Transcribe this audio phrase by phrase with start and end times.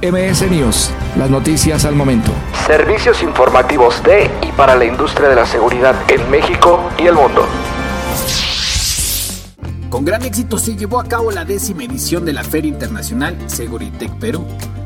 [0.00, 2.30] MS News, las noticias al momento.
[2.68, 7.44] Servicios informativos de y para la industria de la seguridad en México y el mundo.
[9.90, 14.14] Con gran éxito se llevó a cabo la décima edición de la Feria Internacional Seguritech
[14.20, 14.44] Perú,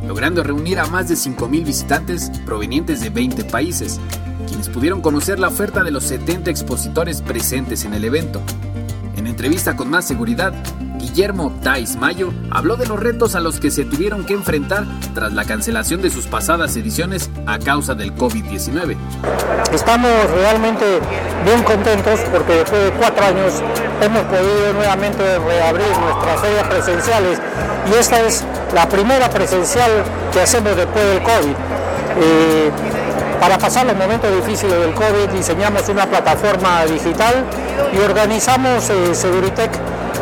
[0.09, 4.01] logrando reunir a más de 5.000 visitantes provenientes de 20 países,
[4.49, 8.41] quienes pudieron conocer la oferta de los 70 expositores presentes en el evento.
[9.17, 10.55] En entrevista con Más Seguridad,
[11.03, 15.33] Guillermo Tais Mayo habló de los retos a los que se tuvieron que enfrentar tras
[15.33, 18.97] la cancelación de sus pasadas ediciones a causa del COVID-19.
[19.73, 20.85] Estamos realmente
[21.45, 23.55] bien contentos porque después de cuatro años
[24.01, 27.41] hemos podido nuevamente reabrir nuestras ferias presenciales
[27.91, 29.91] y esta es la primera presencial
[30.33, 31.55] que hacemos después del COVID.
[32.15, 32.71] Eh,
[33.43, 37.45] para pasar los momentos difíciles del COVID diseñamos una plataforma digital
[37.93, 39.73] y organizamos eh, Seguritech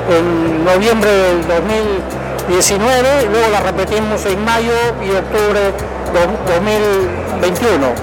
[0.09, 4.73] en noviembre del 2019, luego la repetimos en mayo
[5.07, 7.95] y octubre de 2021.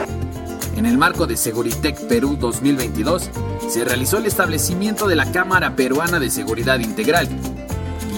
[0.77, 3.31] En el marco de Seguritech Perú 2022,
[3.71, 7.27] se realizó el establecimiento de la Cámara Peruana de Seguridad Integral,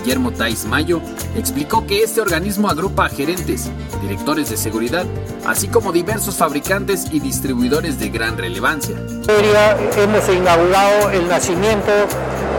[0.09, 1.01] Guillermo Tais Mayo,
[1.35, 3.69] explicó que este organismo agrupa a gerentes,
[4.01, 5.05] directores de seguridad,
[5.45, 8.95] así como diversos fabricantes y distribuidores de gran relevancia.
[8.97, 11.91] Hemos inaugurado el nacimiento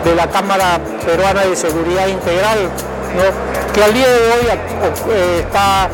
[0.05, 2.71] de la Cámara Peruana de Seguridad Integral,
[3.75, 4.47] que al día de hoy
[5.11, 5.91] eh, está,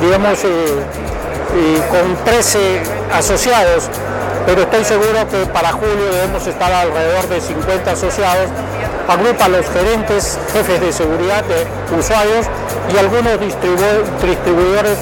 [0.00, 2.80] digamos, eh, eh, con 13
[3.12, 3.90] asociados,
[4.46, 8.50] pero estoy seguro que para julio debemos estar alrededor de 50 asociados
[9.08, 11.44] agrupa a los gerentes, jefes de seguridad
[11.96, 12.46] usuarios
[12.92, 14.98] y algunos distribuidores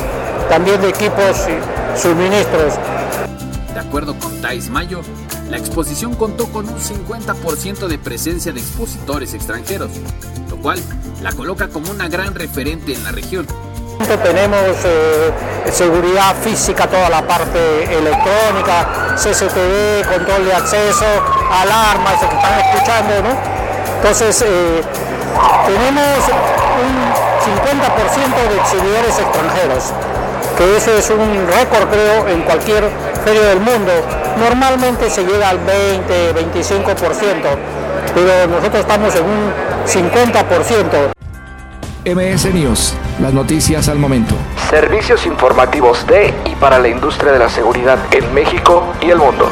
[0.49, 2.75] también de equipos y suministros.
[3.73, 5.03] De acuerdo con Thais Mayo,
[5.49, 9.91] la exposición contó con un 50% de presencia de expositores extranjeros,
[10.49, 10.81] lo cual
[11.23, 13.47] la coloca como una gran referente en la región.
[14.01, 15.31] Tenemos eh,
[15.71, 21.05] seguridad física, toda la parte electrónica, CCTV, control de acceso,
[21.53, 23.37] alarmas, se están escuchando, ¿no?
[23.97, 24.81] Entonces, eh,
[25.67, 26.17] tenemos
[26.81, 26.97] un
[27.45, 29.93] 50% de exhibidores extranjeros,
[30.57, 32.89] que eso es un récord creo en cualquier
[33.23, 33.93] feria del mundo.
[34.39, 37.59] Normalmente se llega al 20, 25%,
[38.15, 39.53] pero nosotros estamos en un
[39.87, 41.20] 50%.
[42.07, 44.35] MS News, las noticias al momento.
[44.71, 49.51] Servicios informativos de y para la industria de la seguridad en México y el mundo.